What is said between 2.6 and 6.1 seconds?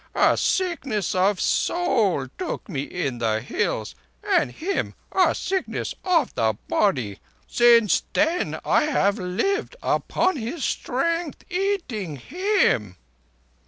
me in the Hills, and him a sickness